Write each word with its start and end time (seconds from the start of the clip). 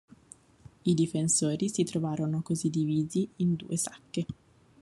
I 0.83 0.95
difensori 0.95 1.69
si 1.69 1.83
trovarono 1.83 2.41
così 2.41 2.71
divisi 2.71 3.29
in 3.35 3.53
due 3.55 3.77
sacche. 3.77 4.25